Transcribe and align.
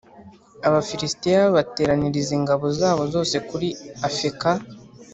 abafilisitiya 0.67 1.41
bateraniriza 1.55 2.31
ingabo 2.39 2.65
zabo 2.79 3.03
zose 3.13 3.35
kuri 3.49 3.67
afeka 4.07 4.51